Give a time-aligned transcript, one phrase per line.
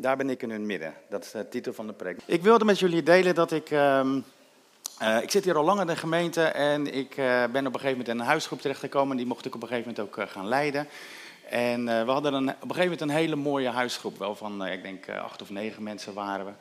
[0.00, 0.94] daar ben ik in hun midden.
[1.08, 2.18] Dat is de titel van de preek.
[2.24, 3.70] Ik wilde met jullie delen dat ik.
[3.70, 4.20] ehm,
[4.98, 7.80] eh, ik zit hier al lang in de gemeente en ik eh, ben op een
[7.80, 9.16] gegeven moment in een huisgroep terechtgekomen.
[9.16, 10.88] Die mocht ik op een gegeven moment ook eh, gaan leiden.
[11.50, 14.18] En we hadden een, op een gegeven moment een hele mooie huisgroep.
[14.18, 16.52] Wel van, ik denk, acht of negen mensen waren we.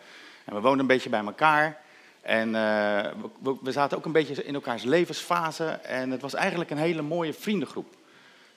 [0.45, 1.77] En we woonden een beetje bij elkaar.
[2.21, 5.65] En we- we zaten ook een beetje in elkaars levensfase.
[5.65, 7.95] En het was eigenlijk een hele mooie vriendengroep.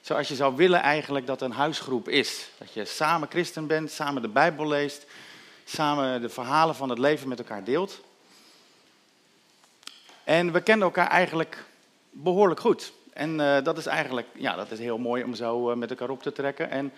[0.03, 2.49] Zoals je zou willen eigenlijk dat een huisgroep is.
[2.59, 5.07] Dat je samen christen bent, samen de Bijbel leest,
[5.65, 8.01] samen de verhalen van het leven met elkaar deelt.
[10.25, 11.65] En we kenden elkaar eigenlijk
[12.11, 12.93] behoorlijk goed.
[13.13, 16.11] En eh, dat is eigenlijk, ja, dat is heel mooi om zo eh, met elkaar
[16.11, 16.71] op te trekken.
[16.71, 16.93] En,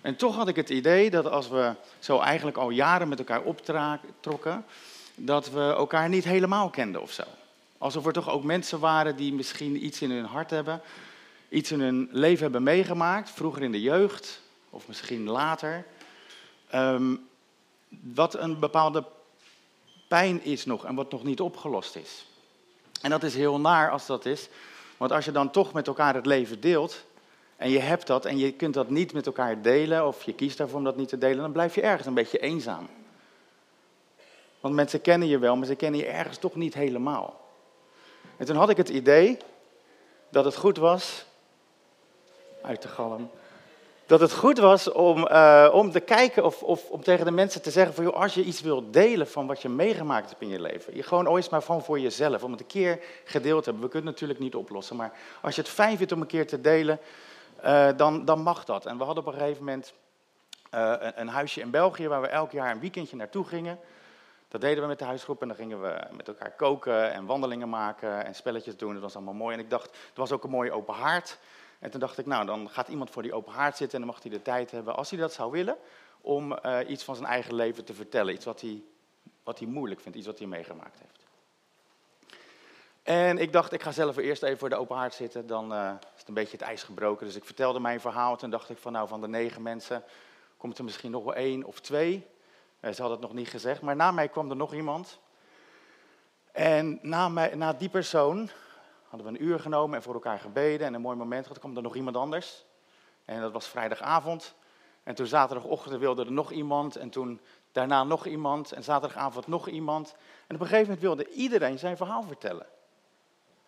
[0.00, 3.42] en toch had ik het idee dat als we zo eigenlijk al jaren met elkaar
[3.42, 4.64] optrokken,
[5.14, 7.22] dat we elkaar niet helemaal kenden of zo.
[7.78, 10.80] Alsof er toch ook mensen waren die misschien iets in hun hart hebben,
[11.56, 15.86] iets in hun leven hebben meegemaakt, vroeger in de jeugd of misschien later,
[16.70, 17.16] ehm,
[17.88, 19.04] wat een bepaalde
[20.08, 22.26] pijn is nog en wat nog niet opgelost is.
[23.02, 24.48] En dat is heel naar als dat is,
[24.96, 27.04] want als je dan toch met elkaar het leven deelt
[27.56, 30.58] en je hebt dat en je kunt dat niet met elkaar delen of je kiest
[30.58, 32.88] daarvoor om dat niet te delen, dan blijf je ergens een beetje eenzaam.
[34.60, 37.40] Want mensen kennen je wel, maar ze kennen je ergens toch niet helemaal.
[38.36, 39.38] En toen had ik het idee
[40.30, 41.24] dat het goed was,
[42.66, 43.30] uit de galm,
[44.06, 47.62] dat het goed was om, eh, om te kijken of, of om tegen de mensen
[47.62, 50.48] te zeggen van, joh, als je iets wilt delen van wat je meegemaakt hebt in
[50.48, 53.70] je leven, je gewoon ooit maar van voor jezelf, om het een keer gedeeld te
[53.70, 53.84] hebben.
[53.84, 56.46] We kunnen het natuurlijk niet oplossen, maar als je het fijn vindt om een keer
[56.46, 56.98] te delen,
[57.56, 58.86] eh, dan, dan mag dat.
[58.86, 59.92] En we hadden op een gegeven moment
[60.70, 63.78] eh, een, huisje in België waar we elk jaar een weekendje naartoe gingen.
[64.48, 67.68] Dat deden we met de huisgroep en dan gingen we met elkaar koken en wandelingen
[67.68, 68.92] maken en spelletjes doen.
[68.92, 69.54] Dat was allemaal mooi.
[69.54, 71.38] En ik dacht, er was ook een mooie open haard.
[71.78, 74.14] En toen dacht ik, nou, dan gaat iemand voor die open haard zitten en dan
[74.14, 75.76] mag hij de tijd hebben, als hij dat zou willen,
[76.20, 78.34] om eh, iets van zijn eigen leven te vertellen.
[78.34, 78.82] Iets wat hij,
[79.42, 81.24] wat hij moeilijk vindt, iets wat hij meegemaakt heeft.
[83.02, 85.92] En ik dacht, ik ga zelf eerst even voor de open haard zitten, dan eh,
[86.14, 87.26] is het een beetje het ijs gebroken.
[87.26, 88.36] Dus ik vertelde mijn verhaal.
[88.36, 90.04] Toen dacht ik van, nou, van de negen mensen
[90.56, 92.26] komt er misschien nog wel één of twee.
[92.80, 95.18] Eh, ze hadden het nog niet gezegd, maar na mij kwam er nog iemand.
[96.52, 98.50] En na, mij, na die persoon
[99.08, 101.58] hadden we een uur genomen en voor elkaar gebeden en een mooi moment gehad.
[101.58, 102.64] kwam er nog iemand anders.
[103.24, 104.54] En dat was vrijdagavond.
[105.02, 106.96] En toen zaterdagochtend wilde er nog iemand.
[106.96, 107.40] En toen
[107.72, 108.72] daarna nog iemand.
[108.72, 110.14] En zaterdagavond nog iemand.
[110.46, 112.66] En op een gegeven moment wilde iedereen zijn verhaal vertellen.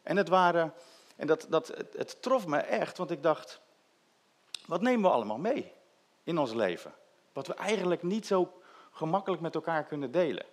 [0.02, 0.74] En het waren,
[1.16, 3.60] en dat, dat, het, het trof me echt, want ik dacht,
[4.66, 5.72] wat nemen we allemaal mee
[6.24, 6.94] in ons leven?
[7.32, 8.60] Wat we eigenlijk niet zo
[8.90, 10.46] gemakkelijk met elkaar kunnen delen.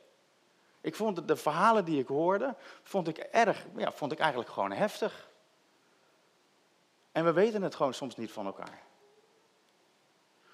[0.86, 4.72] Ik vond de verhalen die ik hoorde, vond ik erg, ja, vond ik eigenlijk gewoon
[4.72, 5.30] heftig.
[7.12, 8.84] En we weten het gewoon soms niet van elkaar.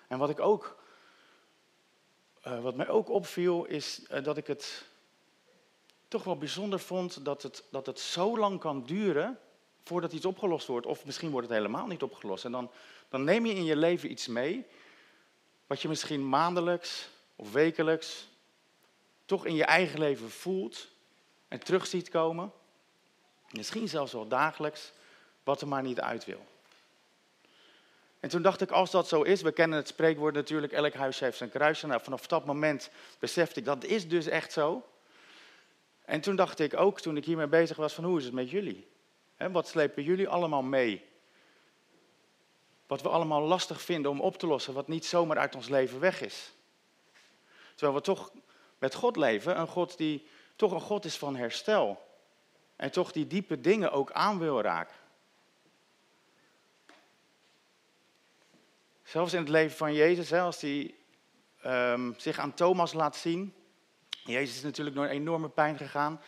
[0.07, 0.77] En wat ik ook,
[2.41, 4.85] eh, wat mij ook opviel, is eh, dat ik het
[6.07, 9.39] toch wel bijzonder vond dat het, dat het zo lang kan duren
[9.83, 10.85] voordat iets opgelost wordt.
[10.85, 12.45] Of misschien wordt het helemaal niet opgelost.
[12.45, 12.71] En dan,
[13.09, 14.65] dan neem je in je leven iets mee,
[15.67, 18.29] wat je misschien maandelijks of wekelijks
[19.31, 20.87] toch in je eigen leven voelt
[21.47, 22.51] en terug ziet komen.
[23.51, 24.91] Misschien zelfs wel dagelijks,
[25.43, 26.45] wat er maar niet uit wil.
[28.19, 31.19] En toen dacht ik, als dat zo is, we kennen het spreekwoord natuurlijk, elk huis
[31.19, 31.87] heeft zijn kruisje.
[31.87, 34.89] Nou, vanaf dat moment besefte ik, dat is dus echt zo.
[36.05, 38.49] En toen dacht ik ook, toen ik hiermee bezig was, van hoe is het met
[38.49, 38.87] jullie?
[39.37, 41.05] Wat slepen jullie allemaal mee?
[42.87, 45.99] Wat we allemaal lastig vinden om op te lossen, wat niet zomaar uit ons leven
[45.99, 46.51] weg is.
[47.75, 48.31] Terwijl we toch
[48.81, 52.01] met God leven, een God die toch een God is van herstel.
[52.75, 54.95] En toch die diepe dingen ook aan wil raken.
[59.03, 60.95] Zelfs in het leven van Jezus, als hij
[61.61, 63.53] ehm, zich aan Thomas laat zien.
[64.09, 66.21] Jezus is natuurlijk door een enorme pijn gegaan.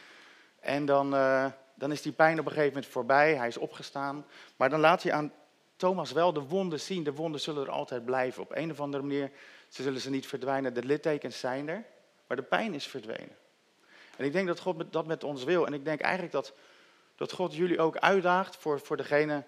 [0.59, 4.25] En dan, eh, dan is die pijn op een gegeven moment voorbij, hij is opgestaan.
[4.55, 5.33] Maar dan laat hij aan
[5.75, 7.03] Thomas wel de wonden zien.
[7.03, 8.43] De wonden zullen er altijd blijven.
[8.43, 9.31] Op een of andere manier
[9.67, 10.73] ze zullen ze niet verdwijnen.
[10.73, 11.85] De littekens zijn er,
[12.27, 13.37] maar de pijn is verdwenen.
[14.17, 15.65] En ik denk dat God dat met ons wil.
[15.65, 16.53] En ik denk eigenlijk dat,
[17.15, 19.43] dat God jullie ook uitdaagt voor, voor degene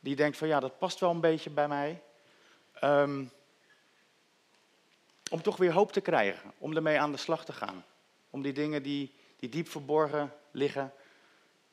[0.00, 2.02] die denkt van ja, dat past wel een beetje bij mij.
[2.72, 3.24] Ehm,
[5.30, 7.84] om toch weer hoop te krijgen, om ermee aan de slag te gaan.
[8.30, 10.92] Om die dingen die, die diep verborgen liggen,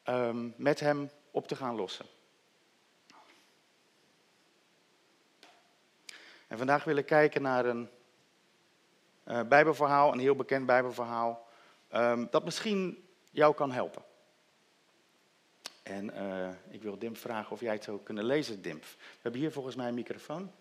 [0.04, 2.06] ehm, met hem op te gaan lossen.
[6.48, 7.90] En vandaag wil ik kijken naar een
[9.28, 11.48] eh, Bijbelverhaal, een heel bekend Bijbelverhaal,
[11.88, 14.04] ehm, dat misschien jou kan helpen.
[15.84, 18.84] En eh, ik wil Dimp vragen of jij het zou kunnen lezen, Dimp.
[18.84, 20.52] We hebben hier volgens mij een microfoon.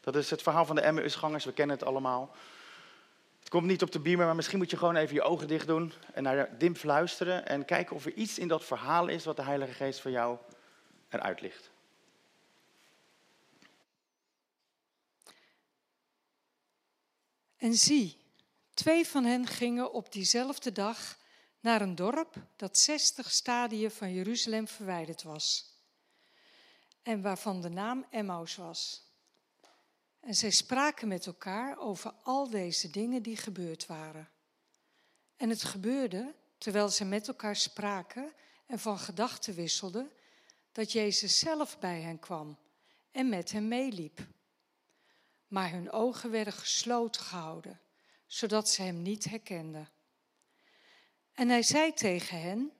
[0.00, 2.34] Dat is het verhaal van de Emmausgangers, we kennen het allemaal.
[3.38, 5.66] Het komt niet op de beamer, maar misschien moet je gewoon even je ogen dicht
[5.66, 9.36] doen en naar Dim luisteren en kijken of er iets in dat verhaal is wat
[9.36, 10.38] de Heilige Geest voor jou
[11.08, 11.70] eruit ligt.
[17.58, 18.16] En zie,
[18.74, 21.18] twee van hen gingen op diezelfde dag
[21.60, 25.76] naar een dorp dat zestig stadien van Jeruzalem verwijderd was.
[27.02, 29.06] En waarvan de naam Emmaus was.
[30.20, 34.28] En zij spraken met elkaar over al deze dingen die gebeurd waren.
[35.36, 38.32] En het gebeurde, terwijl ze met elkaar spraken
[38.66, 40.10] en van gedachten wisselden,
[40.72, 42.58] dat Jezus zelf bij hen kwam
[43.10, 44.26] en met hen meeliep.
[45.48, 47.80] Maar hun ogen werden gesloten gehouden,
[48.26, 49.88] zodat ze hem niet herkenden.
[51.32, 52.72] En hij zei tegen hen: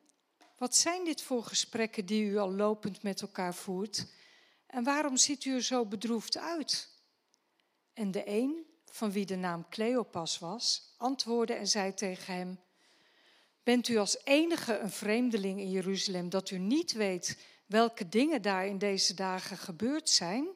[0.56, 4.06] Wat zijn dit voor gesprekken die u al lopend met elkaar voert?
[4.66, 6.88] En waarom ziet u er zo bedroefd uit?
[7.92, 12.60] En de een, van wie de naam Cleopas was, antwoordde en zei tegen hem:
[13.62, 18.66] Bent u als enige een vreemdeling in Jeruzalem dat u niet weet welke dingen daar
[18.66, 20.48] in deze dagen gebeurd zijn?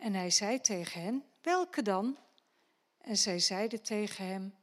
[0.00, 2.18] En hij zei tegen hen: Welke dan?
[2.98, 4.54] En zij zeiden tegen hem: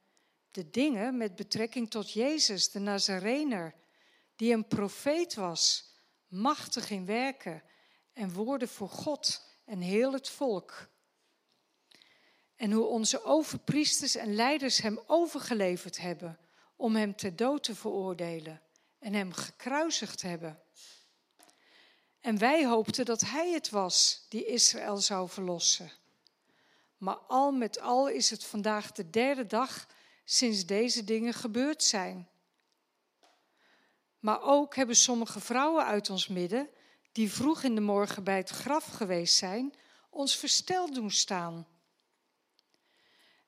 [0.51, 3.75] De dingen met betrekking tot Jezus, de Nazarener,
[4.36, 5.94] die een profeet was,
[6.28, 7.63] machtig in werken
[8.13, 10.89] en woorden voor God en heel het volk.
[12.56, 16.39] En hoe onze overpriesters en leiders hem overgeleverd hebben
[16.75, 18.62] om hem ter dood te veroordelen
[19.00, 20.62] en hem gekruisigd hebben.
[22.27, 25.91] En wij hoopten dat hij het was die Israël zou verlossen.
[26.97, 29.88] Maar al met al is het vandaag de derde dag
[30.25, 32.27] sinds deze dingen gebeurd zijn.
[34.19, 36.69] Maar ook hebben sommige vrouwen uit ons midden,
[37.12, 39.74] die vroeg in de morgen bij het graf geweest zijn,
[40.09, 41.68] ons versteld doen staan.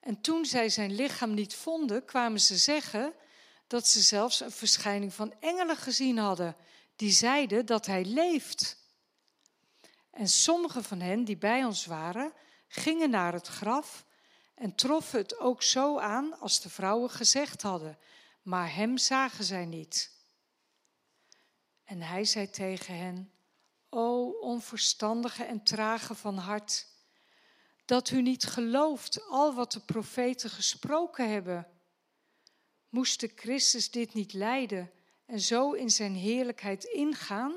[0.00, 3.14] En toen zij zijn lichaam niet vonden, kwamen ze zeggen
[3.66, 6.56] dat ze zelfs een verschijning van engelen gezien hadden,
[7.00, 8.76] die zeiden dat hij leeft.
[10.10, 12.32] En sommige van hen die bij ons waren,
[12.68, 14.04] gingen naar het graf
[14.54, 17.98] en troffen het ook zo aan als de vrouwen gezegd hadden,
[18.42, 20.12] maar hem zagen zij niet.
[21.84, 23.32] En hij zei tegen hen:
[23.88, 26.86] O onverstandige en trage van hart,
[27.84, 31.66] dat u niet gelooft al wat de profeten gesproken hebben.
[32.88, 34.90] Moest de Christus dit niet lijden
[35.30, 37.54] en zo in zijn heerlijkheid ingaan?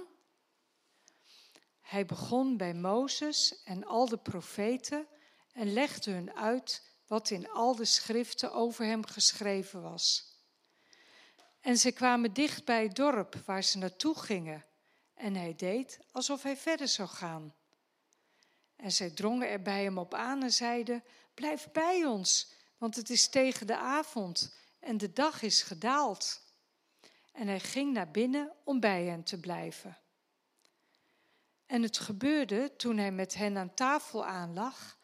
[1.82, 5.08] Hij begon bij Mozes en al de profeten
[5.52, 10.32] en legde hun uit wat in al de schriften over hem geschreven was.
[11.62, 14.66] En ze kwamen dicht bij het dorp waar ze naartoe gingen,
[15.14, 17.56] en hij deed alsof hij verder zou gaan.
[18.76, 21.04] En zij drongen er bij hem op aan en zeiden:
[21.34, 26.43] Blijf bij ons, want het is tegen de avond en de dag is gedaald.
[27.34, 29.98] En hij ging naar binnen om bij hen te blijven.
[31.66, 34.98] En het gebeurde toen hij met hen aan tafel aanlag,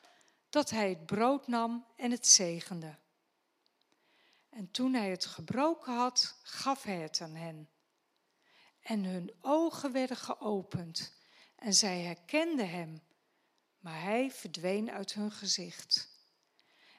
[0.49, 2.97] dat hij het brood nam en het zegende.
[4.49, 7.69] En toen hij het gebroken had, gaf hij het aan hen.
[8.81, 11.13] En hun ogen werden geopend
[11.55, 13.01] en zij herkenden hem
[13.79, 16.09] maar hij verdween uit hun gezicht.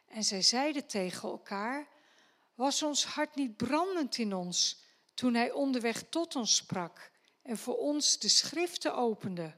[0.07, 1.89] En zij zeiden tegen elkaar:
[2.55, 4.83] Was ons hart niet brandend in ons
[5.21, 7.11] toen hij onderweg tot ons sprak
[7.43, 9.55] en voor ons de schriften opende?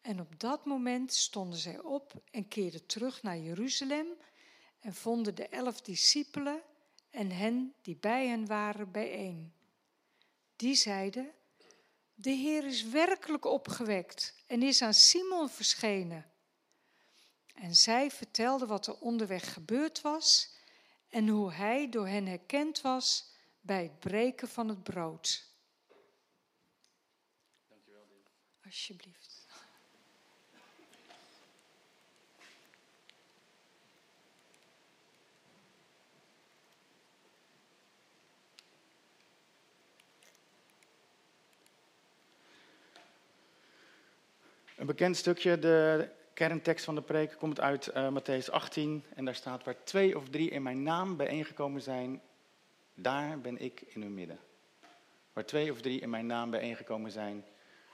[0.00, 4.06] En op dat moment stonden zij op en keerden terug naar Jeruzalem
[4.80, 6.62] en vonden de elf discipelen
[7.10, 9.54] en hen die bij hen waren bijeen.
[10.56, 11.32] Die zeiden:
[12.14, 16.30] de Heer is werkelijk opgewekt en is aan Simon verschenen.
[17.54, 20.54] En zij vertelde wat er onderweg gebeurd was
[21.08, 23.34] en hoe hij door hen herkend was
[23.66, 25.44] bij het breken van het brood.
[27.68, 28.06] Dankjewel,
[28.64, 29.46] Alsjeblieft.
[44.76, 49.04] Een bekend stukje, de kerntekst van de preek, komt uit uh, Matthäus 18.
[49.14, 52.22] En daar staat, waar twee of drie in mijn naam bijeengekomen zijn,
[52.98, 54.38] daar ben ik in hun midden.
[55.32, 57.44] Waar twee of drie in mijn naam bijeengekomen zijn,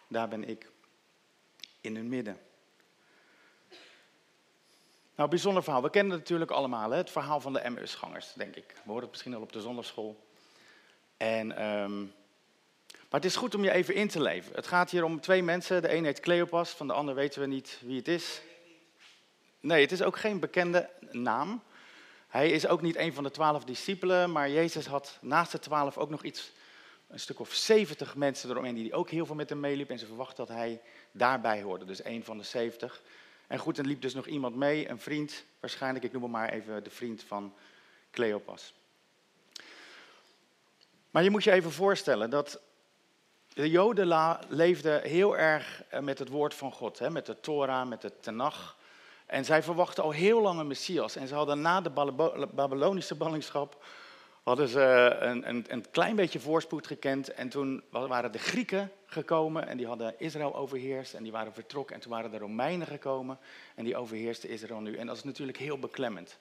[0.09, 0.71] daar ben ik
[1.81, 2.41] in hun midden.
[5.15, 5.83] Nou, bijzonder verhaal.
[5.83, 6.97] We kennen het natuurlijk allemaal, hè?
[6.97, 8.67] het verhaal van de MS-gangers, denk ik.
[8.67, 10.27] We horen het misschien al op de zondagschool.
[11.17, 12.13] En, um,
[12.87, 14.55] Maar het is goed om je even in te leven.
[14.55, 15.83] Het gaat hier om twee mensen.
[15.83, 18.43] De een heet Cleopas, van de ander weten we niet wie het is.
[19.61, 21.63] Nee, het is ook geen bekende naam.
[22.33, 25.99] Hij is ook niet een van de twaalf discipelen, maar Jezus had naast de twaalf
[25.99, 26.53] ook nog iets,
[27.09, 29.95] een stuk of zeventig mensen eromheen die ook heel veel met hem meeliepen.
[29.95, 33.03] En ze verwachten dat hij daarbij hoorde, dus een van de zeventig.
[33.47, 36.49] En goed, er liep dus nog iemand mee, een vriend, waarschijnlijk, ik noem hem maar
[36.49, 37.55] even de vriend van
[38.11, 38.75] Cleopas.
[41.11, 42.61] Maar je moet je even voorstellen dat
[43.49, 47.89] de Joden leefden heel erg eh, met het woord van God, hè, met de Torah,
[47.89, 48.81] met de Tenach.
[49.33, 51.17] En zij verwachten al heel lang een Messias.
[51.17, 51.91] En ze hadden na de
[52.55, 53.85] Babylonische ballingschap
[54.43, 57.29] hadden ze een, een, een, klein beetje voorspoed gekend.
[57.29, 61.95] En toen waren de Grieken gekomen en die hadden Israël overheerst en die waren vertrokken.
[61.95, 63.39] En toen waren de Romeinen gekomen
[63.75, 64.97] en die overheersten Israël nu.
[64.97, 66.39] En dat is natuurlijk heel beklemmend.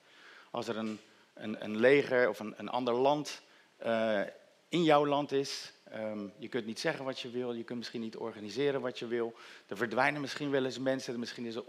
[0.49, 0.99] Als er een,
[1.33, 3.41] een, een leger of een, een ander land
[3.85, 4.21] uh,
[4.69, 8.01] in jouw land is, um, je kunt niet zeggen wat je wil, je kunt misschien
[8.01, 9.33] niet organiseren wat je wil.
[9.67, 11.63] Er verdwijnen misschien wel eens mensen, misschien is er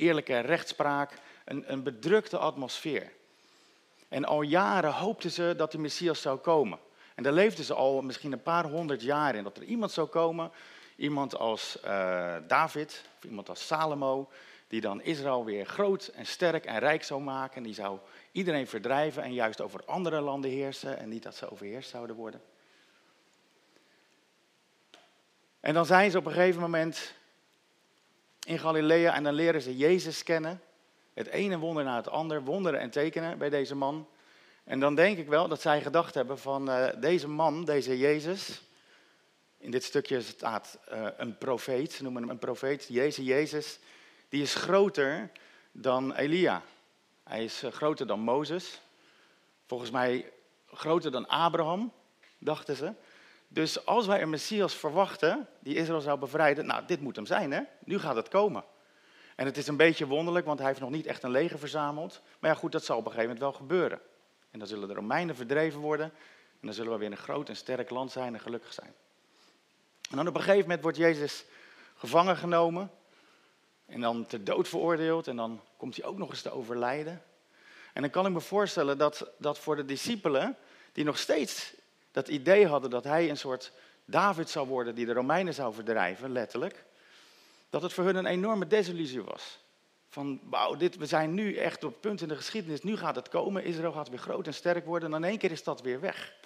[0.00, 1.12] oneerlijke rechtspraak,
[1.44, 3.12] een, een bedrukte atmosfeer.
[4.08, 6.78] En al jaren hoopten ze dat de Messias zou komen.
[7.14, 9.44] En daar leefden ze al misschien een paar honderd jaar in.
[9.44, 10.50] Dat er iemand zou komen,
[10.96, 14.30] iemand als uh, David, of iemand als Salomo,
[14.68, 17.56] die dan Israël weer groot en sterk en rijk zou maken.
[17.56, 17.98] En die zou
[18.32, 22.40] iedereen verdrijven en juist over andere landen heersen en niet dat ze overheerst zouden worden.
[25.60, 27.14] En dan zijn ze op een gegeven moment
[28.50, 30.62] in Galilea en dan leren ze Jezus kennen.
[31.14, 34.08] Het ene wonder na het ander, wonderen en tekenen bij deze man.
[34.64, 38.62] En dan denk ik wel dat zij gedacht hebben van uh, deze man, deze Jezus.
[39.58, 42.86] In dit stukje staat uh, een profeet, ze noemen hem een profeet.
[42.88, 43.78] Jezus, Jezus,
[44.28, 45.30] die is groter
[45.72, 46.62] dan Elia.
[47.22, 48.80] Hij is uh, groter dan Mozes.
[49.66, 50.32] Volgens mij
[50.72, 51.92] groter dan Abraham,
[52.38, 52.92] dachten ze.
[53.52, 57.52] Dus als wij een Messias verwachten die Israël zou bevrijden, nou, dit moet hem zijn,
[57.52, 57.60] hè?
[57.84, 58.64] Nu gaat het komen.
[59.36, 62.22] En het is een beetje wonderlijk, want hij heeft nog niet echt een leger verzameld.
[62.38, 64.00] Maar ja, goed, dat zal op een gegeven moment wel gebeuren.
[64.50, 66.06] En dan zullen de Romeinen verdreven worden.
[66.60, 68.94] En dan zullen we weer een groot en sterk land zijn en gelukkig zijn.
[70.10, 71.44] En dan op een gegeven moment wordt Jezus
[71.94, 72.90] gevangen genomen.
[73.86, 75.28] En dan ter dood veroordeeld.
[75.28, 77.22] En dan komt hij ook nog eens te overlijden.
[77.92, 80.56] En dan kan ik me voorstellen dat, dat voor de discipelen,
[80.92, 81.74] die nog steeds
[82.10, 83.72] dat idee hadden dat hij een soort
[84.04, 86.84] David zou worden die de Romeinen zou verdrijven, letterlijk,
[87.70, 89.58] dat het voor hun een enorme desillusie was.
[90.08, 93.16] Van, wauw, dit, we zijn nu echt op het punt in de geschiedenis, nu gaat
[93.16, 95.80] het komen, Israël gaat weer groot en sterk worden en in één keer is dat
[95.80, 96.38] weer weg.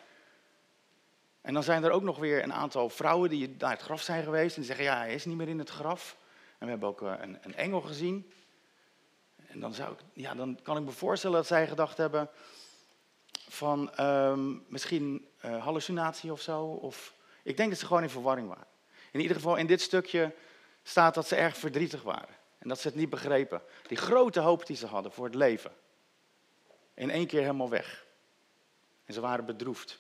[1.41, 4.25] En dan zijn er ook nog weer een aantal vrouwen die naar het graf zijn
[4.25, 6.17] geweest en zeggen, ja, hij is niet meer in het graf.
[6.59, 8.33] En we hebben ook eh, een, een engel gezien.
[9.47, 12.31] En dan, zou ik, ja, dan kan ik me voorstellen dat zij gedacht hebben
[13.49, 16.65] van um, misschien uh, hallucinatie of zo.
[16.65, 18.67] Of, ik denk dat ze gewoon in verwarring waren.
[19.11, 20.35] In ieder geval in dit stukje
[20.83, 22.35] staat dat ze erg verdrietig waren.
[22.59, 23.63] En dat ze het niet begrepen.
[23.87, 25.73] Die grote hoop die ze hadden voor het leven.
[26.95, 28.05] In één keer helemaal weg.
[29.05, 29.99] En ze waren bedroefd.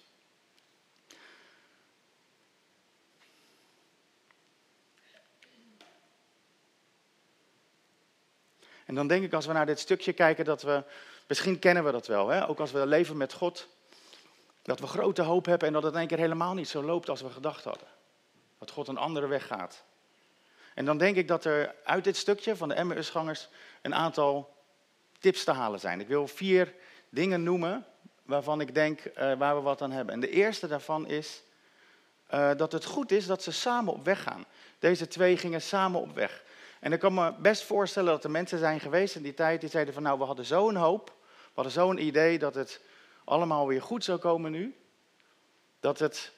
[8.84, 10.82] En dan denk ik als we naar dit stukje kijken dat we,
[11.26, 12.48] misschien kennen we dat wel, hè?
[12.48, 13.68] ook als we leven met God,
[14.64, 17.08] dat we grote hoop hebben en dat het in één keer helemaal niet zo loopt
[17.08, 17.88] als we gedacht hadden.
[18.58, 19.84] Dat God een andere weg gaat.
[20.74, 23.48] En dan denk ik dat er uit dit stukje van de Emmausgangers
[23.82, 24.54] een aantal
[25.18, 26.00] tips te halen zijn.
[26.00, 26.74] Ik wil vier
[27.08, 27.86] dingen noemen
[28.22, 30.14] waarvan ik denk uh, waar we wat aan hebben.
[30.14, 31.42] En de eerste daarvan is
[32.34, 34.44] uh, dat het goed is dat ze samen op weg gaan.
[34.78, 36.44] Deze twee gingen samen op weg.
[36.80, 39.70] En ik kan me best voorstellen dat er mensen zijn geweest in die tijd die
[39.70, 42.80] zeiden van nou we hadden zo'n hoop, we hadden zo'n idee dat het
[43.24, 44.76] allemaal weer goed zou komen nu.
[45.80, 46.32] Dat het,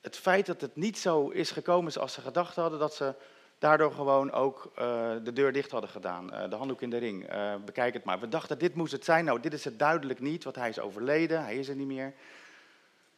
[0.00, 3.14] het feit dat het niet zo is gekomen zoals ze gedacht hadden, dat ze
[3.58, 6.34] daardoor gewoon ook uh, de deur dicht hadden gedaan.
[6.34, 7.32] Uh, de handdoek in de ring.
[7.32, 8.20] Uh, bekijk het maar.
[8.20, 9.24] We dachten, dit moest het zijn.
[9.24, 11.42] Nou, dit is het duidelijk niet, want hij is overleden.
[11.42, 12.14] Hij is er niet meer.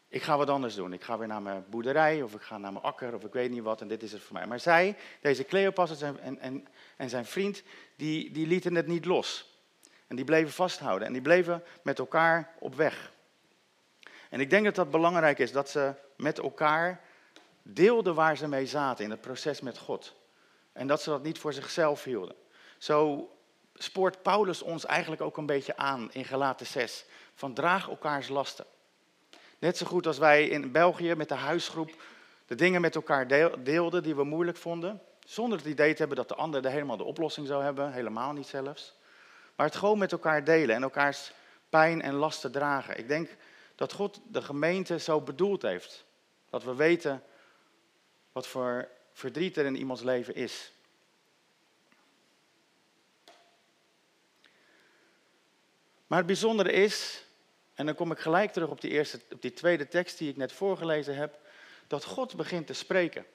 [0.08, 0.92] Ik ga wat anders doen.
[0.92, 3.50] Ik ga weer naar mijn boerderij of ik ga naar mijn akker of ik weet
[3.50, 4.46] niet wat en dit is het voor mij.
[4.46, 6.66] Maar zij, deze Cleopas en, en, en,
[6.96, 7.62] en zijn vriend,
[7.96, 9.51] die, die lieten het niet los.
[10.12, 13.12] En die bleven vasthouden en die bleven met elkaar op weg.
[14.30, 17.00] En ik denk dat dat belangrijk is, dat ze met elkaar
[17.62, 20.14] deelden waar ze mee zaten in het proces met God.
[20.72, 22.36] En dat ze dat niet voor zichzelf hielden.
[22.78, 23.30] Zo
[23.74, 27.04] spoort Paulus ons eigenlijk ook een beetje aan in Galaten 6.
[27.34, 28.66] Van draag elkaars lasten.
[29.58, 32.02] Net zo goed als wij in België met de huisgroep
[32.46, 33.26] de dingen met elkaar
[33.62, 35.02] deelden die we moeilijk vonden.
[35.24, 37.92] Zonder het idee te hebben dat de ander de helemaal de oplossing zou hebben.
[37.92, 39.00] Helemaal niet zelfs.
[39.56, 41.32] Maar het gewoon met elkaar delen en elkaars
[41.68, 42.98] pijn en lasten dragen.
[42.98, 43.36] Ik denk
[43.74, 46.04] dat God de gemeente zo bedoeld heeft.
[46.50, 47.22] Dat we weten
[48.32, 50.72] wat voor verdriet er in iemands leven is.
[56.06, 57.24] Maar het bijzondere is,
[57.74, 60.36] en dan kom ik gelijk terug op die, eerste, op die tweede tekst die ik
[60.36, 61.38] net voorgelezen heb,
[61.86, 63.26] dat God begint te spreken.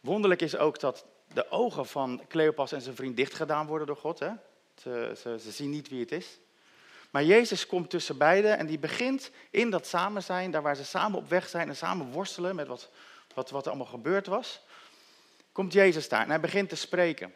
[0.00, 4.18] Wonderlijk is ook dat de ogen van Cleopas en zijn vriend dichtgedaan worden door God.
[4.18, 4.30] Hè?
[4.82, 6.38] Ze, ze, ze zien niet wie het is.
[7.10, 10.84] Maar Jezus komt tussen beiden en die begint in dat samen zijn, daar waar ze
[10.84, 12.90] samen op weg zijn en samen worstelen met wat,
[13.34, 14.60] wat, wat er allemaal gebeurd was,
[15.52, 17.34] komt Jezus daar en hij begint te spreken.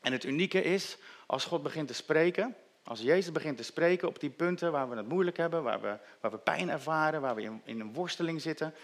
[0.00, 0.96] En het unieke is,
[1.26, 4.96] als God begint te spreken, als Jezus begint te spreken op die punten waar we
[4.96, 8.40] het moeilijk hebben, waar we, waar we pijn ervaren, waar we in, in een worsteling
[8.40, 8.74] zitten,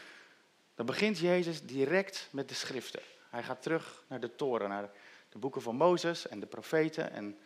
[0.75, 3.03] dan begint Jezus direct met de schriften.
[3.31, 4.91] Hij gaat terug naar de toren, naar
[5.29, 7.39] de boeken van Mozes en de profeten en,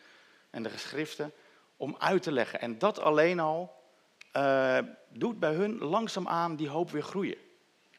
[0.50, 1.32] en de geschriften,
[1.76, 2.60] om uit te leggen.
[2.60, 3.78] En dat alleen al
[4.36, 4.78] uh,
[5.08, 7.38] doet bij hun langzaamaan die hoop weer groeien.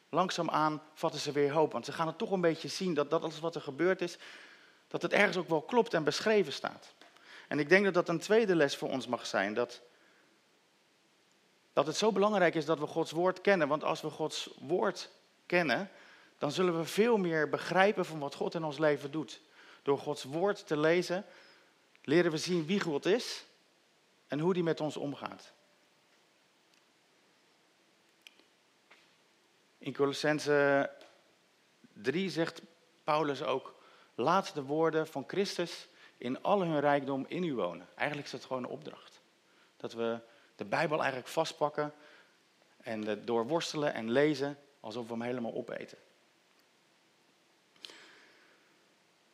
[0.10, 3.24] Langzaamaan vatten ze weer hoop, want ze gaan het toch een beetje zien dat, dat
[3.24, 4.18] alles wat er gebeurd is,
[4.88, 6.94] dat het ergens ook wel klopt en beschreven staat.
[7.48, 9.82] En ik denk dat dat een tweede les voor ons mag zijn, dat,
[11.74, 13.68] dat het zo belangrijk is dat we Gods woord kennen.
[13.68, 15.10] Want als we Gods woord
[15.46, 15.90] kennen,
[16.38, 19.42] dan zullen we veel meer begrijpen van wat God in ons leven doet.
[19.84, 21.26] Door Gods woord te lezen,
[22.04, 23.46] leren we zien wie God is
[24.28, 25.54] en hoe die met ons omgaat.
[29.78, 30.90] In Colossense
[31.94, 32.62] 3 zegt
[33.04, 33.76] Paulus ook:
[34.16, 37.88] laat de woorden van Christus in al hun rijkdom in u wonen.
[37.96, 39.22] Eigenlijk is dat gewoon een opdracht.
[39.78, 40.20] Dat we
[40.56, 41.94] de Bijbel eigenlijk vastpakken
[42.82, 45.98] en doorworstelen en lezen alsof we hem helemaal opeten.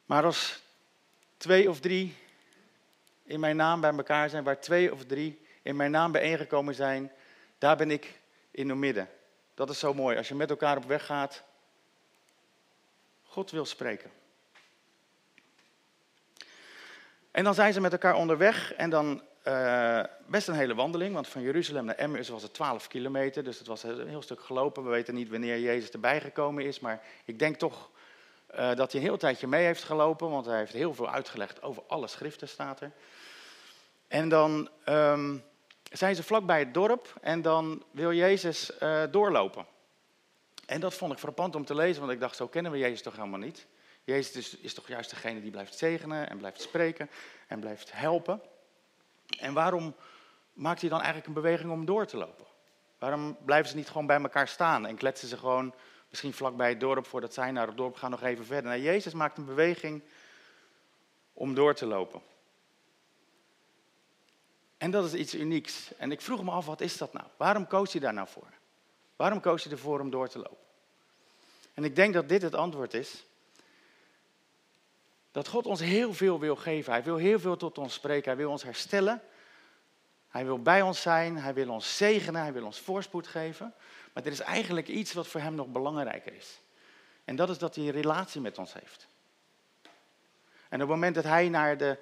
[0.05, 0.62] Maar als
[1.38, 2.15] twee of drie
[3.27, 7.12] in mijn naam bij elkaar zijn, waar twee of drie in mijn naam bijeengekomen zijn,
[7.57, 8.19] daar ben ik
[8.51, 9.10] in het midden.
[9.53, 10.17] Dat is zo mooi.
[10.17, 11.43] Als je met elkaar op weg gaat,
[13.24, 14.12] God wil spreken.
[17.31, 21.27] En dan zijn ze met elkaar onderweg en dan uh, best een hele wandeling, want
[21.27, 24.84] van Jeruzalem naar Emmaus was het 12 kilometer, dus het was een heel stuk gelopen.
[24.84, 27.89] We weten niet wanneer Jezus erbij gekomen is, maar ik denk toch
[28.52, 31.62] uh, dat hij een heel tijdje mee heeft gelopen, want hij heeft heel veel uitgelegd
[31.62, 32.91] over alle schriften, staat er.
[34.08, 35.43] En dan um,
[35.91, 39.65] zijn ze vlakbij het dorp en dan wil Jezus uh, doorlopen.
[40.65, 43.02] En dat vond ik frappant om te lezen, want ik dacht, zo kennen we Jezus
[43.02, 43.67] toch helemaal niet.
[44.04, 47.10] Jezus is, is toch juist degene die blijft zegenen en blijft spreken
[47.48, 48.41] en blijft helpen.
[49.39, 49.96] En waarom
[50.54, 52.46] maakt hij dan eigenlijk een beweging om door te lopen?
[52.98, 55.74] Waarom blijven ze niet gewoon bij elkaar staan en kletsen ze gewoon
[56.10, 58.72] misschien vlakbij het dorp voordat zij naar het dorp gaan nog even verder?
[58.72, 60.04] Nou, Jezus maakt een beweging
[61.34, 62.22] om door te lopen.
[64.78, 65.94] En dat is iets unieks.
[65.98, 67.26] En ik vroeg me af, wat is dat nou?
[67.38, 68.48] Waarom koos hij daar nou voor?
[69.16, 70.66] Waarom koos hij ervoor om door te lopen?
[71.74, 73.26] En ik denk dat dit het antwoord is
[75.32, 76.92] dat God ons heel veel wil geven.
[76.92, 78.26] Hij wil heel veel tot ons spreken.
[78.26, 79.22] Hij wil ons herstellen.
[80.30, 81.38] Hij wil bij ons zijn.
[81.38, 82.42] Hij wil ons zegenen.
[82.42, 83.74] Hij wil ons voorspoed geven.
[84.13, 86.60] Maar er is eigenlijk iets wat voor hem nog belangrijker is.
[87.26, 89.08] En dat is dat hij een relatie met ons heeft.
[90.70, 91.98] En op het moment dat hij naar de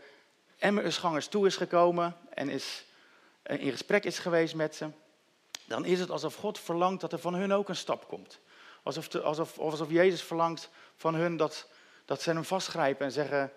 [0.65, 2.85] Emmausgangers toe is gekomen en is,
[3.43, 4.89] eh, in gesprek is geweest met ze,
[5.65, 8.39] dan is het alsof God verlangt dat er van hun ook een stap komt.
[8.83, 11.67] Alsof, alsof, alsof Jezus verlangt van hun dat
[12.05, 13.51] dat ze hem vastgrijpen en zeggen,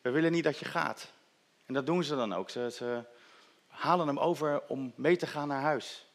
[0.00, 1.12] we willen niet dat je gaat.
[1.66, 2.50] En dat doen ze dan ook.
[2.50, 3.04] Ze, ze
[3.66, 6.06] halen hem over om mee te gaan naar huis.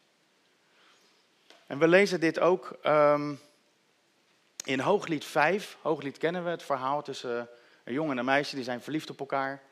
[1.66, 3.40] En we lezen dit ook um,
[4.64, 5.76] in Hooglied 5.
[5.82, 7.48] Hooglied kennen we, het verhaal tussen
[7.84, 9.62] een jongen en een meisje, die zijn verliefd op elkaar.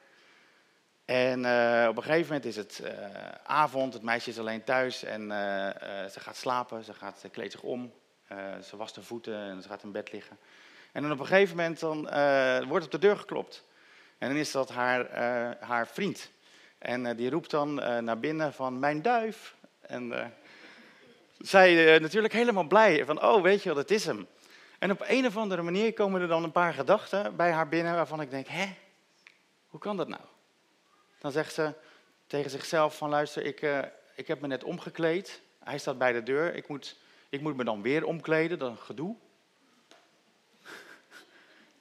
[1.06, 2.90] En uh, op een gegeven moment is het uh,
[3.42, 5.28] avond, het meisje is alleen thuis en uh,
[6.06, 7.92] ze gaat slapen, ze, gaat, ze kleedt zich om,
[8.62, 10.38] ze wast haar voeten en ze gaat in bed liggen.
[10.92, 12.02] En dan op een gegeven moment dan,
[12.68, 13.64] wordt op de deur geklopt.
[14.18, 15.16] En dan is dat haar,
[15.60, 16.30] haar vriend.
[16.78, 19.54] En die roept dan naar binnen van mijn duif.
[19.80, 20.32] En
[21.38, 24.26] zij natuurlijk helemaal blij van oh weet je wel, dat is hem.
[24.78, 27.94] En op een of andere manier komen er dan een paar gedachten bij haar binnen
[27.94, 28.76] waarvan ik denk, hè,
[29.66, 30.22] hoe kan dat nou?
[31.26, 31.72] Dan zegt ze
[32.26, 33.60] tegen zichzelf van luister, ik,
[34.14, 35.40] ik heb me net omgekleed.
[35.64, 36.96] Hij staat bij de deur, ik moet,
[37.28, 39.16] ik moet me dan weer omkleden, is gedoe.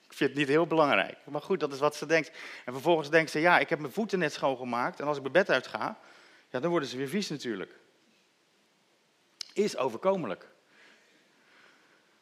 [0.08, 1.17] Ik vind het niet heel belangrijk.
[1.25, 2.31] Maar goed, dat is wat ze denkt.
[2.65, 4.99] En vervolgens denkt ze, ja, ik heb mijn voeten net schoongemaakt.
[4.99, 5.99] En als ik mijn bed uitga,
[6.49, 7.79] ja, dan worden ze weer vies natuurlijk.
[9.53, 10.47] Is overkomelijk.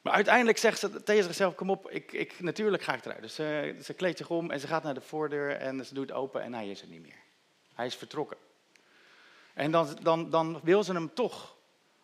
[0.03, 3.21] Maar uiteindelijk zegt ze tegen zichzelf, kom op, ik, ik, natuurlijk ga ik eruit.
[3.21, 6.11] Dus ze, ze kleedt zich om en ze gaat naar de voordeur en ze doet
[6.11, 7.21] open en hij is er niet meer.
[7.73, 8.37] Hij is vertrokken.
[9.53, 11.55] En dan, dan, dan wil ze hem toch,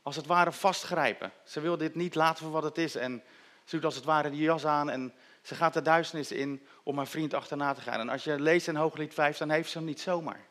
[0.01, 1.31] als het ware, vastgrijpen.
[1.43, 2.95] Ze wil dit niet laten voor wat het is.
[2.95, 3.23] En
[3.63, 6.97] Ze doet als het ware die jas aan en ze gaat de duisternis in om
[6.97, 7.99] haar vriend achterna te gaan.
[7.99, 10.45] En als je leest in Hooglied 5, dan heeft ze hem niet zomaar.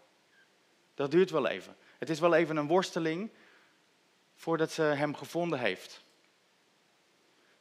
[0.95, 1.77] Dat duurt wel even.
[1.99, 3.31] Het is wel even een worsteling
[4.35, 6.07] voordat ze hem gevonden heeft.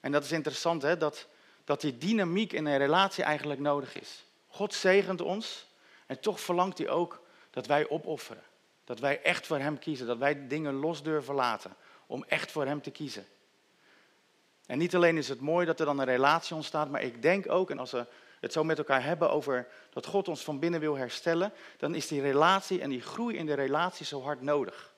[0.08, 1.28] En dat is interessant, hè, dat,
[1.64, 4.26] dat die dynamiek in een relatie eigenlijk nodig is.
[4.48, 5.68] God zegent ons
[6.06, 8.44] en toch verlangt hij ook dat wij opofferen.
[8.84, 12.66] Dat wij echt voor hem kiezen, dat wij dingen los durven laten om echt voor
[12.66, 13.26] hem te kiezen.
[14.66, 17.52] En niet alleen is het mooi dat er dan een relatie ontstaat, maar ik denk
[17.52, 18.06] ook, en als we
[18.40, 22.08] het zo met elkaar hebben over dat God ons van binnen wil herstellen, dan is
[22.08, 24.94] die relatie en die groei in de relatie zo hard nodig.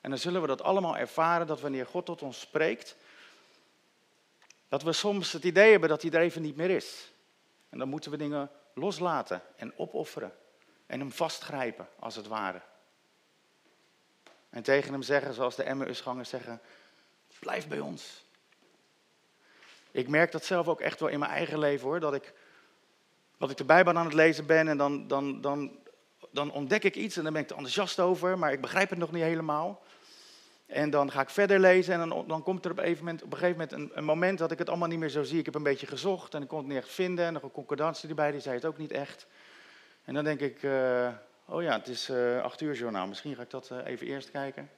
[0.00, 2.96] En dan zullen we dat allemaal ervaren, dat wanneer God tot ons spreekt,
[4.74, 7.12] dat we soms het idee hebben dat hij er even niet meer is.
[7.68, 10.32] En dan moeten we dingen loslaten en opofferen
[10.86, 12.62] en hem vastgrijpen, als het ware.
[14.50, 16.60] En tegen hem zeggen, zoals de Emmausgangers zeggen,
[17.38, 18.24] blijf bij ons.
[19.90, 22.32] Ik merk dat zelf ook echt wel in mijn eigen leven hoor, dat ik,
[23.38, 25.78] dat ik de Bijbel aan het lezen ben en dan, dan, dan,
[26.30, 28.98] dan ontdek ik iets en dan ben ik er enthousiast over, maar ik begrijp het
[28.98, 29.82] nog niet helemaal.
[30.74, 33.32] En dan ga ik verder lezen en dan, dan komt er op een, moment, op
[33.32, 35.38] een gegeven moment een, moment dat ik het allemaal niet meer zo zie.
[35.38, 37.24] Ik heb een beetje gezocht en ik kon het niet echt vinden.
[37.24, 39.26] En nog een concordantie erbij, die zei het ook niet echt.
[40.04, 41.08] En dan denk ik, uh,
[41.44, 43.06] oh ja, het is uh, acht uur journaal.
[43.06, 44.70] Misschien ga ik dat uh, even eerst kijken.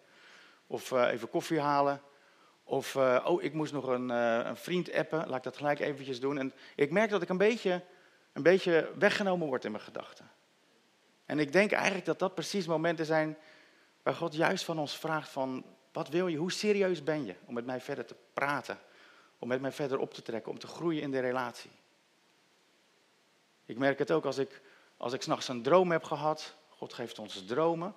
[0.66, 2.00] Of even koffie halen.
[2.64, 5.28] Of, oh, ik moest nog een, een, vriend appen.
[5.28, 6.38] Laat ik dat gelijk eventjes doen.
[6.38, 7.82] En ik merk dat ik een beetje,
[8.32, 10.30] een beetje weggenomen word in mijn gedachten.
[11.26, 13.36] En ik denk eigenlijk dat dat precies momenten zijn
[14.02, 15.64] waar God juist van ons vraagt van,
[15.96, 16.36] wat wil je?
[16.36, 18.78] Hoe serieus ben je om met mij verder te praten?
[19.38, 21.70] Om met mij verder op te trekken, om te groeien in de relatie?
[23.66, 24.60] Ik merk het ook als ik,
[24.96, 26.54] als ik s'nachts een droom heb gehad.
[26.68, 27.94] God geeft ons dromen.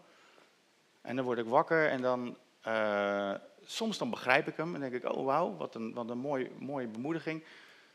[1.02, 3.34] En dan word ik wakker en dan, uh,
[3.66, 6.52] soms dan begrijp ik hem en denk ik, oh wauw, wat een, wat een mooi,
[6.60, 7.44] mooie bemoediging.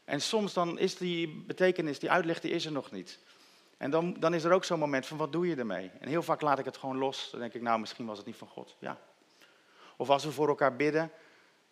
[0.04, 3.18] En soms dan is die betekenis, die uitleg, die is er nog niet.
[3.76, 5.90] En dan, dan is er ook zo'n moment van, wat doe je ermee?
[6.00, 7.30] En heel vaak laat ik het gewoon los.
[7.30, 8.76] Dan denk ik, nou, misschien was het niet van God.
[8.78, 8.98] Ja,
[9.96, 11.12] of als we voor elkaar bidden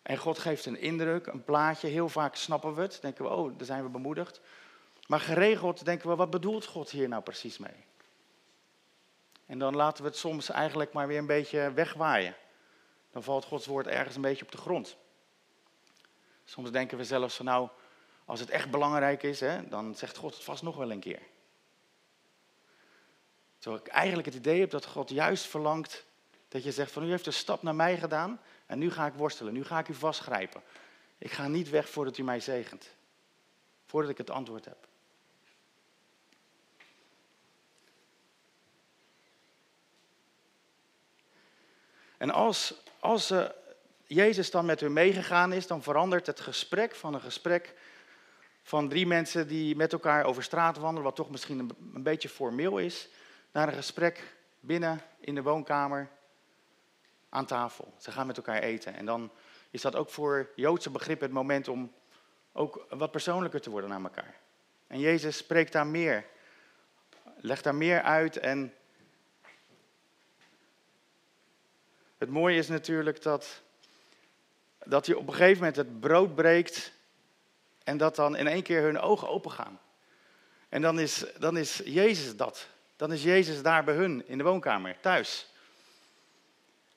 [0.01, 3.57] en God geeft een indruk, een plaatje, heel vaak snappen we het, denken we, oh,
[3.57, 4.41] daar zijn we bemoedigd.
[5.07, 7.85] Maar geregeld denken we, wat bedoelt God hier nou precies mee?
[9.45, 12.35] En dan laten we het soms eigenlijk maar weer een beetje wegwaaien.
[13.11, 14.97] Dan valt Gods woord ergens een beetje op de grond.
[16.45, 17.69] Soms denken we zelfs van nou,
[18.25, 21.21] als het echt belangrijk is, hè, dan zegt God het vast nog wel een keer.
[23.57, 26.05] Terwijl ik eigenlijk het idee heb dat God juist verlangt
[26.53, 29.13] dat je zegt van u heeft een stap naar mij gedaan en nu ga ik
[29.13, 30.61] worstelen, nu ga ik u vastgrijpen.
[31.17, 32.89] Ik ga niet weg voordat u mij zegent.
[33.85, 34.87] Voordat ik het antwoord heb.
[42.17, 43.45] En als, als uh,
[44.05, 47.73] Jezus dan met u meegegaan is, dan verandert het gesprek van een gesprek
[48.63, 52.77] van drie mensen die met elkaar over straat wandelen, wat toch misschien een beetje formeel
[52.77, 53.09] is,
[53.51, 56.09] naar een gesprek binnen in de woonkamer
[57.33, 57.93] aan tafel.
[57.97, 58.93] Ze gaan met elkaar eten.
[58.93, 59.31] En dan
[59.69, 61.93] is dat ook voor Joodse begrip het moment om
[62.51, 64.35] ook wat persoonlijker te worden naar elkaar.
[64.87, 66.25] En Jezus spreekt daar meer,
[67.35, 68.37] legt daar meer uit.
[68.37, 68.73] En
[72.17, 73.61] het mooie is natuurlijk dat,
[74.83, 76.91] dat hij op een gegeven moment het brood breekt
[77.83, 79.79] en dat dan in één keer hun ogen open gaan.
[80.69, 82.67] En dan is, dan is Jezus dat.
[82.95, 85.52] Dan is Jezus daar bij hun in de woonkamer, thuis.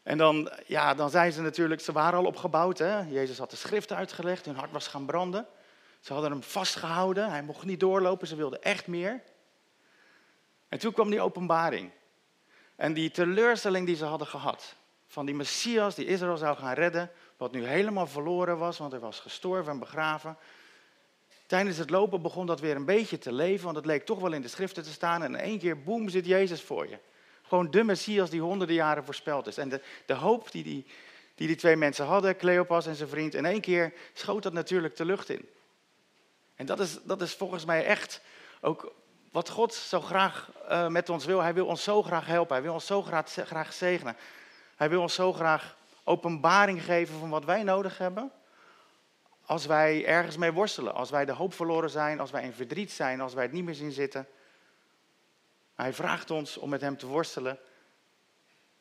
[0.07, 2.79] En dan, ja, dan zijn ze natuurlijk, ze waren al opgebouwd.
[2.79, 2.99] Hè?
[3.01, 5.47] Jezus had de schrift uitgelegd, hun hart was gaan branden.
[6.01, 9.23] Ze hadden hem vastgehouden, hij mocht niet doorlopen, ze wilden echt meer.
[10.69, 11.90] En toen kwam die openbaring.
[12.77, 14.75] En die teleurstelling die ze hadden gehad,
[15.07, 19.01] van die Messias die Israël zou gaan redden, wat nu helemaal verloren was, want hij
[19.01, 20.37] was gestorven en begraven.
[21.47, 24.33] Tijdens het lopen begon dat weer een beetje te leven, want het leek toch wel
[24.33, 25.23] in de schriften te staan.
[25.23, 26.99] En in één keer, boem, zit Jezus voor je.
[27.49, 29.59] Gewoon de Messias die honderden jaren voorspeld is.
[29.59, 30.87] En de, de hoop die die,
[31.35, 34.97] die die twee mensen hadden, Cleopas en zijn vriend, in één keer schoot dat natuurlijk
[34.97, 35.49] de lucht in.
[36.55, 38.21] En dat is, dat is volgens mij echt
[38.61, 38.93] ook
[39.31, 41.41] wat God zo graag uh, met ons wil.
[41.41, 42.55] Hij wil ons zo graag helpen.
[42.55, 44.17] Hij wil ons zo graag, graag zegenen.
[44.77, 48.33] Hij wil ons zo graag openbaring geven van wat wij nodig hebben.
[49.47, 52.93] Als wij ergens mee worstelen, als wij de hoop verloren zijn, als wij in verdriet
[52.93, 54.27] zijn, als wij het niet meer zien zitten.
[55.77, 57.59] Hij vraagt ons om met hem te worstelen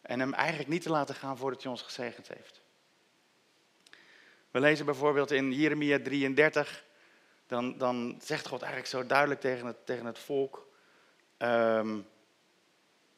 [0.02, 2.62] en hem eigenlijk niet te laten gaan voordat hij ons gezegend heeft.
[4.52, 6.86] We lezen bijvoorbeeld in Jeremia 33,
[7.48, 10.68] dan, dan zegt God eigenlijk zo duidelijk tegen het, tegen het volk,
[11.38, 12.08] um,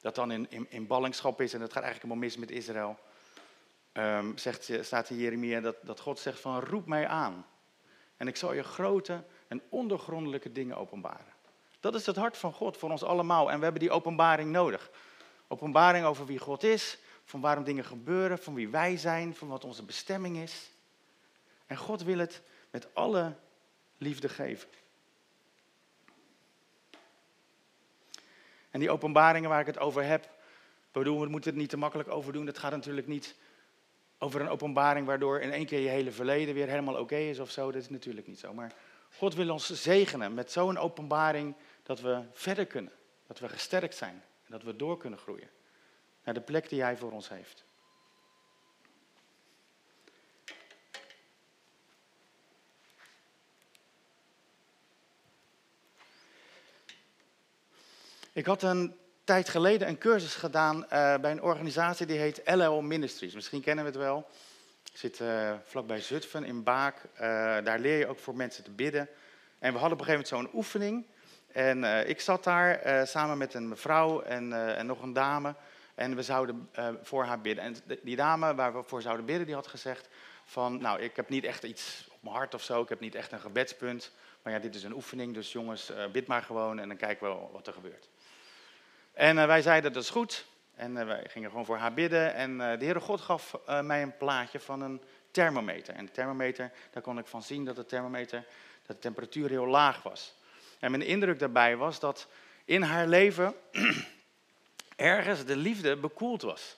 [0.01, 2.99] dat dan in, in, in, ballingschap is en het gaat eigenlijk helemaal mis met Israël.
[3.93, 7.45] Um, zegt, staat in Jeremia dat, dat God zegt van roep mij aan.
[8.17, 11.35] En ik zal je grote en ondergrondelijke dingen openbaren.
[11.79, 13.51] Dat is het hart van God voor ons allemaal.
[13.51, 14.89] En we hebben die openbaring nodig.
[15.47, 19.63] Openbaring over wie God is, van waarom dingen gebeuren, van wie wij zijn, van wat
[19.63, 20.71] onze bestemming is.
[21.65, 23.35] En God wil het met alle
[23.97, 24.69] liefde geven.
[28.69, 30.29] En die openbaringen waar ik het over heb,
[30.91, 32.45] bedoel, we moeten het niet te makkelijk over doen.
[32.45, 33.35] Het gaat natuurlijk niet
[34.17, 37.51] over een openbaring waardoor in één keer je hele verleden weer helemaal oké is of
[37.51, 37.71] zo.
[37.71, 38.53] Dat is natuurlijk niet zo.
[38.53, 38.73] Maar
[39.11, 42.93] God wil ons zegenen met zo'n openbaring dat we verder kunnen.
[43.27, 45.49] Dat we gesterkt zijn en dat we door kunnen groeien
[46.23, 47.65] naar de plek die Hij voor ons heeft.
[58.33, 62.81] Ik had een tijd geleden een cursus gedaan uh, bij een organisatie die heet LL
[62.81, 63.33] Ministries.
[63.33, 64.27] Misschien kennen we het wel.
[64.97, 66.95] Zit uh, vlakbij Zutphen in Baak.
[67.13, 67.19] Uh,
[67.63, 69.09] daar leer je ook voor mensen te bidden.
[69.59, 71.05] En we hadden op een gegeven moment zo'n oefening.
[71.51, 75.55] En ik zat daar samen met een mevrouw en, en, nog een dame.
[75.95, 76.69] En we zouden
[77.01, 77.63] voor haar bidden.
[77.63, 80.07] En die dame waar we voor zouden bidden, die had gezegd
[80.45, 80.81] van...
[80.81, 82.81] Nou, ik heb niet echt iets op mijn hart of zo.
[82.81, 84.11] Ik heb niet echt een gebedspunt.
[84.41, 87.47] Maar ja, dit is een oefening, dus jongens, bid maar gewoon en dan kijken we
[87.51, 88.09] wat er gebeurt.
[89.13, 90.45] En wij zeiden dat is goed.
[90.77, 92.33] En uh, wij gingen gewoon voor haar bidden.
[92.33, 95.93] En uh, de Heere God gaf mij een plaatje van een thermometer.
[95.93, 98.45] En de thermometer, daar kon ik van zien dat de thermometer,
[98.85, 100.35] dat de temperatuur heel laag was.
[100.79, 102.27] En mijn indruk daarbij was dat
[102.65, 103.55] in haar leven
[104.95, 106.77] ergens de liefde bekoeld was.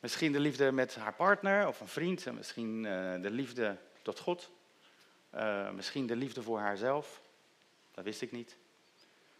[0.00, 2.32] Misschien de liefde met haar partner of een vriend.
[2.32, 2.82] Misschien
[3.22, 4.50] de liefde tot God.
[5.74, 7.20] misschien de liefde voor haarzelf.
[7.94, 8.56] Dat wist ik niet.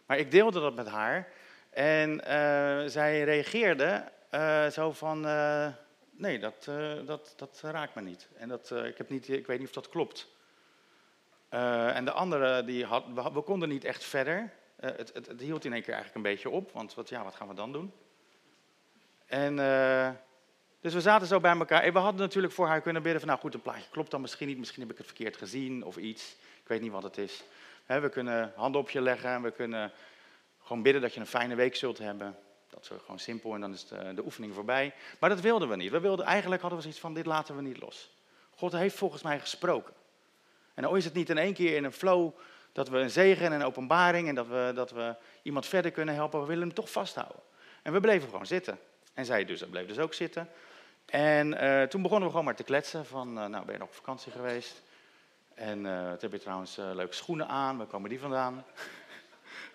[0.05, 1.27] Maar ik deelde dat met haar.
[1.75, 5.67] En uh, zij reageerde uh, zo van, uh,
[6.11, 6.69] nee, dat,
[7.05, 8.27] dat, dat raakt me niet.
[8.37, 10.27] En dat, ik, heb niet, ik weet niet of dat klopt.
[11.49, 14.51] en de andere, die had, we, we konden niet echt verder.
[14.75, 17.35] Het, het, het, hield in één keer eigenlijk een beetje op, want wat, ja, wat
[17.35, 17.93] gaan we dan doen?
[19.25, 19.55] En
[20.81, 21.83] dus we zaten zo bij elkaar.
[21.83, 24.21] En we hadden natuurlijk voor haar kunnen bidden van, nou goed, een plaatje klopt dan
[24.21, 24.57] misschien niet.
[24.57, 26.35] Misschien heb ik het verkeerd gezien of iets.
[26.61, 27.43] Ik weet niet wat het is.
[27.85, 29.91] we kunnen handen op je leggen en we kunnen
[30.65, 32.37] gewoon bidden dat je een fijne week zult hebben.
[32.69, 34.93] Dat is gewoon simpel en dan is de, de oefening voorbij.
[35.19, 35.91] Maar dat wilden we niet.
[35.91, 38.09] We wilden, eigenlijk hadden we zoiets van, dit laten we niet los.
[38.55, 39.93] God heeft volgens mij gesproken.
[40.73, 42.31] En dan is het niet in één keer in een flow
[42.71, 46.15] dat we een zegen en een openbaring en dat we, dat we iemand verder kunnen
[46.15, 46.39] helpen.
[46.39, 47.39] We willen hem toch vasthouden.
[47.81, 48.79] En we bleven gewoon zitten.
[49.13, 50.49] En zij dus, bleef dus ook zitten.
[51.05, 53.87] En uh, toen begonnen we gewoon maar te kletsen van, uh, nou ben je nog
[53.87, 54.81] op vakantie geweest?
[55.53, 58.65] En uh, heb je trouwens leuke schoenen aan, waar komen die vandaan?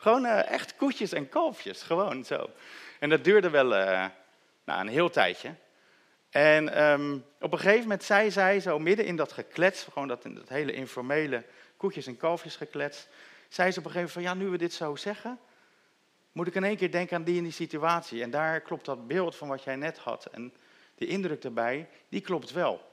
[0.01, 2.51] Gewoon uh, echt koetjes en kalfjes, gewoon zo.
[2.99, 4.07] En dat duurde wel uh,
[4.65, 5.55] nou, een heel tijdje.
[6.31, 10.23] En um, op een gegeven moment zei zij, zo midden in dat geklets, gewoon dat,
[10.23, 11.45] dat hele informele
[11.77, 13.07] koetjes en kalfjes geklets,
[13.49, 15.39] zei ze op een gegeven moment van, ja, nu we dit zo zeggen,
[16.33, 18.23] moet ik in één keer denken aan die en die situatie.
[18.23, 20.27] En daar klopt dat beeld van wat jij net had.
[20.27, 20.53] En
[20.95, 22.89] die indruk erbij, die klopt wel.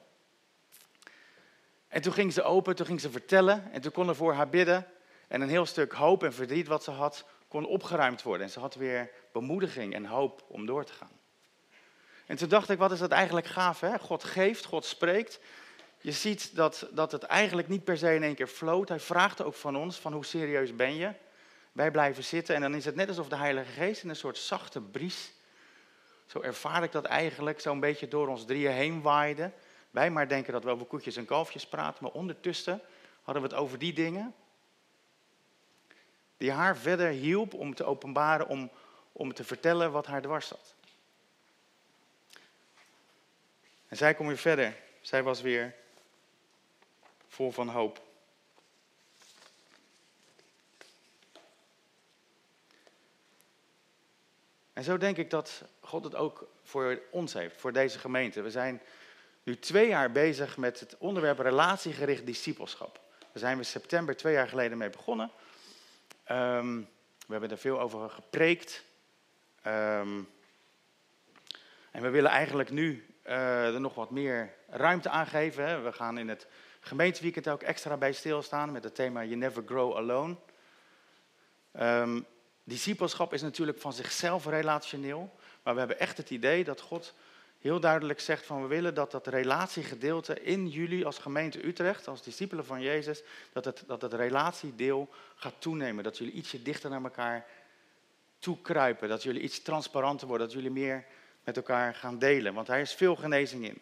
[1.87, 4.49] En toen ging ze open, toen ging ze vertellen en toen kon er voor haar
[4.49, 4.87] bidden.
[5.27, 8.45] En een heel stuk hoop en verdriet wat ze had, kon opgeruimd worden.
[8.45, 11.19] En ze had weer bemoediging en hoop om door te gaan.
[12.25, 13.99] En toen dacht ik, wat is dat eigenlijk gaaf, hè?
[13.99, 15.39] God geeft, God spreekt.
[16.01, 18.89] Je ziet dat, dat het eigenlijk niet per se in één keer floot.
[18.89, 21.11] Hij vraagt ook van ons, van hoe serieus ben je?
[21.71, 24.37] Wij blijven zitten en dan is het net alsof de Heilige Geest in een soort
[24.37, 25.33] zachte bries,
[26.25, 29.51] zo ervaar ik dat eigenlijk, zo'n beetje door ons drieën heen waaide.
[29.91, 32.81] Wij maar denken dat we over koetjes en kalfjes praten, maar ondertussen
[33.21, 34.33] hadden we het over die dingen
[36.37, 38.69] die haar verder hielp om te openbaren, om,
[39.11, 40.75] om te vertellen wat haar dwars zat.
[43.87, 44.75] En zij kon weer verder.
[45.01, 45.75] Zij was weer
[47.27, 48.05] vol van hoop.
[54.73, 58.41] En zo denk ik dat God het ook voor ons heeft, voor deze gemeente.
[58.41, 58.81] We zijn
[59.43, 62.99] nu twee jaar bezig met het onderwerp relatiegericht discipelschap.
[63.19, 65.31] Daar zijn we september twee jaar geleden mee begonnen.
[66.31, 66.89] Um,
[67.25, 68.83] we hebben er veel over gepreekt.
[69.67, 70.29] Um,
[71.91, 75.83] en we willen eigenlijk nu uh, er nog wat meer ruimte aan geven.
[75.83, 76.47] We gaan in het
[76.79, 80.35] gemeenteweekend ook extra bij stilstaan met het thema You Never Grow Alone.
[81.79, 82.25] Um,
[82.63, 85.35] discipelschap is natuurlijk van zichzelf relationeel.
[85.63, 87.13] Maar we hebben echt het idee dat God
[87.59, 92.23] heel duidelijk zegt van we willen dat dat relatiegedeelte in jullie als gemeente Utrecht, als
[92.23, 96.03] discipelen van Jezus, dat het, dat het relatiedeel gaat toenemen.
[96.03, 97.45] Dat jullie ietsje dichter naar elkaar
[98.39, 99.09] toekruipen.
[99.09, 100.47] Dat jullie iets transparanter worden.
[100.47, 101.05] Dat jullie meer
[101.43, 102.53] met elkaar gaan delen.
[102.53, 103.81] Want daar is veel genezing in.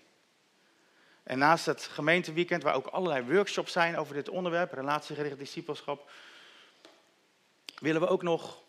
[1.23, 6.09] En naast het gemeenteweekend, waar ook allerlei workshops zijn over dit onderwerp, relatiegericht discipelschap,
[7.79, 8.63] willen we ook nog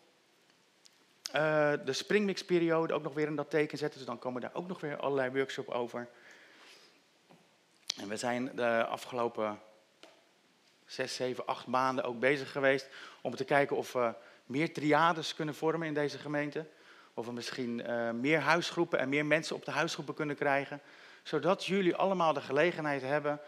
[1.35, 3.97] uh, de springmixperiode ook nog weer in dat teken zetten.
[3.97, 6.07] Dus dan komen daar ook nog weer allerlei workshops over.
[7.99, 9.59] En we zijn de afgelopen
[10.85, 12.87] zes, zeven, acht maanden ook bezig geweest
[13.21, 14.13] om te kijken of we
[14.45, 16.65] meer triades kunnen vormen in deze gemeente.
[17.13, 20.81] Of we misschien uh, meer huisgroepen en meer mensen op de huisgroepen kunnen krijgen.
[21.23, 23.39] Zodat jullie allemaal de gelegenheid hebben,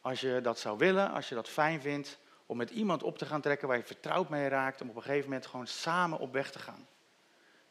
[0.00, 2.18] als je dat zou willen, als je dat fijn vindt,
[2.52, 5.02] om met iemand op te gaan trekken waar je vertrouwd mee raakt, om op een
[5.02, 6.88] gegeven moment gewoon samen op weg te gaan.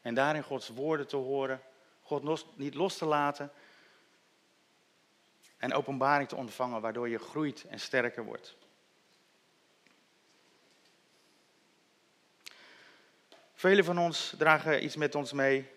[0.00, 1.62] En daarin Gods woorden te horen,
[2.00, 3.52] God niet los te laten
[5.56, 8.56] en openbaring te ontvangen, waardoor je groeit en sterker wordt.
[13.54, 15.70] Velen van ons dragen iets met ons mee,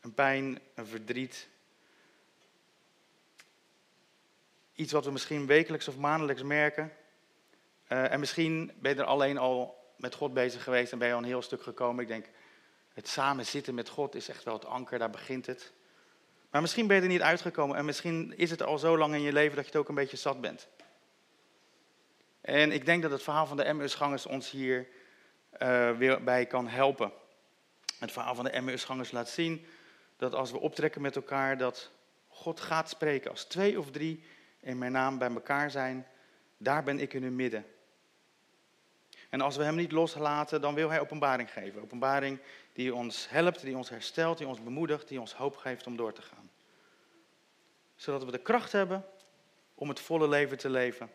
[0.00, 1.48] een pijn, een verdriet.
[4.74, 6.92] Iets wat we misschien wekelijks of maandelijks merken.
[7.88, 11.14] Uh, en misschien ben je er alleen al met God bezig geweest en ben je
[11.14, 12.02] al een heel stuk gekomen.
[12.02, 12.26] Ik denk,
[12.94, 15.72] het samen zitten met God is echt wel het anker, daar begint het.
[16.50, 19.20] Maar misschien ben je er niet uitgekomen en misschien is het al zo lang in
[19.20, 20.68] je leven dat je het ook een beetje zat bent.
[22.40, 24.88] En ik denk dat het verhaal van de Emmausgangers ons hier
[25.62, 27.12] uh, weer bij kan helpen.
[27.98, 29.66] Het verhaal van de Emmausgangers laat zien
[30.16, 31.90] dat als we optrekken met elkaar, dat
[32.28, 33.30] God gaat spreken.
[33.30, 34.24] Als twee of drie
[34.60, 36.06] in mijn naam bij elkaar zijn,
[36.56, 37.64] daar ben ik in hun midden.
[39.28, 41.82] En als we hem niet loslaten, dan wil hij openbaring geven.
[41.82, 42.38] Openbaring
[42.72, 46.12] die ons helpt, die ons herstelt, die ons bemoedigt, die ons hoop geeft om door
[46.12, 46.50] te gaan.
[47.96, 49.04] Zodat we de kracht hebben
[49.74, 51.10] om het volle leven te leven.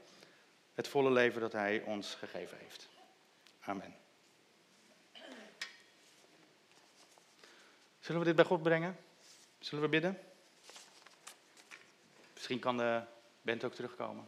[0.73, 2.89] Het volle leven dat hij ons gegeven heeft.
[3.59, 3.95] Amen.
[7.99, 8.97] Zullen we dit bij God brengen?
[9.59, 10.19] Zullen we bidden?
[12.33, 13.01] Misschien kan de
[13.41, 14.27] band ook terugkomen.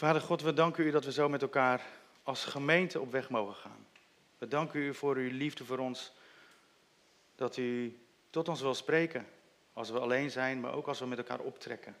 [0.00, 1.86] Vader God, we danken u dat we zo met elkaar
[2.22, 3.86] als gemeente op weg mogen gaan.
[4.38, 6.12] We danken u voor uw liefde voor ons.
[7.34, 7.98] Dat u
[8.30, 9.26] tot ons wil spreken
[9.72, 11.96] als we alleen zijn, maar ook als we met elkaar optrekken.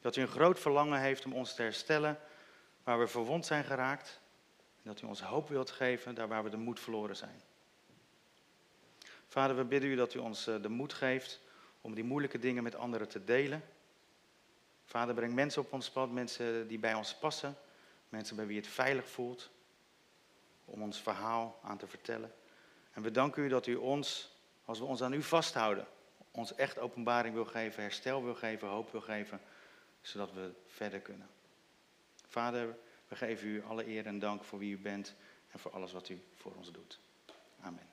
[0.00, 2.18] Dat u een groot verlangen heeft om ons te herstellen
[2.84, 4.20] waar we verwond zijn geraakt.
[4.82, 7.42] En dat u ons hoop wilt geven daar waar we de moed verloren zijn.
[9.28, 11.40] Vader, we bidden u dat u ons eh, de moed geeft
[11.80, 13.62] om die moeilijke dingen met anderen te delen
[14.84, 17.56] Vader, breng mensen op ons pad, mensen die bij ons passen,
[18.08, 19.50] mensen bij wie het veilig voelt,
[20.64, 22.32] om ons verhaal aan te vertellen.
[22.92, 25.86] En we danken u dat u ons, als we ons aan u vasthouden,
[26.30, 29.40] ons echt openbaring wil geven, herstel wil geven, hoop wil geven,
[30.00, 31.28] zodat we verder kunnen.
[32.26, 32.76] Vader,
[33.08, 35.14] we geven u alle eer en dank voor wie u bent
[35.50, 37.00] en voor alles wat u voor ons doet.
[37.60, 37.91] Amen.